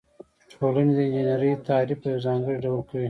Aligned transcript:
ټولنې 0.51 0.93
د 0.97 0.99
انجنیری 1.05 1.51
تعریف 1.67 1.97
په 2.01 2.07
یو 2.11 2.23
ځانګړي 2.25 2.55
ډول 2.63 2.81
کوي. 2.89 2.99